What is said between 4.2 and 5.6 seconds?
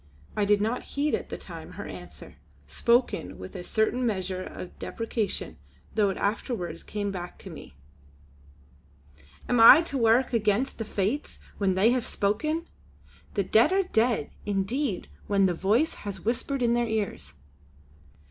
of deprecation,